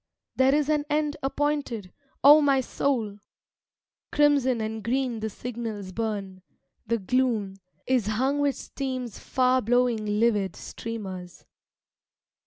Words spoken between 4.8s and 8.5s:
green the signals burn; the gloom Is hung